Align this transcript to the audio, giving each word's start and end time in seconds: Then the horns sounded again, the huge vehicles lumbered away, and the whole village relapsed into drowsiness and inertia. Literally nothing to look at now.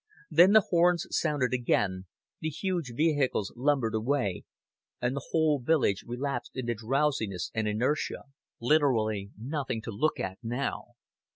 Then 0.31 0.53
the 0.53 0.65
horns 0.71 1.05
sounded 1.11 1.53
again, 1.53 2.07
the 2.39 2.49
huge 2.49 2.93
vehicles 2.95 3.53
lumbered 3.55 3.93
away, 3.93 4.45
and 4.99 5.15
the 5.15 5.27
whole 5.29 5.59
village 5.61 6.03
relapsed 6.07 6.55
into 6.57 6.73
drowsiness 6.73 7.51
and 7.53 7.67
inertia. 7.67 8.23
Literally 8.59 9.29
nothing 9.37 9.79
to 9.83 9.91
look 9.91 10.19
at 10.19 10.39
now. 10.41 10.93